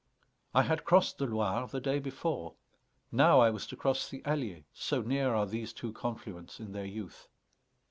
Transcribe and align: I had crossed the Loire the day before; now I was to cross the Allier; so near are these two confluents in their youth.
I 0.55 0.63
had 0.63 0.83
crossed 0.83 1.19
the 1.19 1.27
Loire 1.27 1.67
the 1.67 1.79
day 1.79 1.99
before; 1.99 2.55
now 3.11 3.39
I 3.39 3.51
was 3.51 3.67
to 3.67 3.75
cross 3.75 4.09
the 4.09 4.23
Allier; 4.25 4.63
so 4.73 5.03
near 5.03 5.35
are 5.35 5.45
these 5.45 5.73
two 5.73 5.93
confluents 5.93 6.59
in 6.59 6.71
their 6.71 6.87
youth. 6.87 7.27